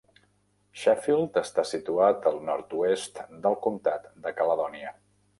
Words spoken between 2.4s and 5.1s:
nord-oest del comtat de Caledònia.